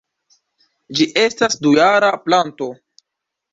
[1.01, 2.73] Ĝi estas dujara planto.